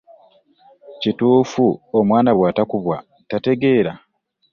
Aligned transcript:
Kituufu 1.01 1.65
omwana 1.99 2.31
bw'atakubwa 2.37 2.97
tategeera? 3.29 3.93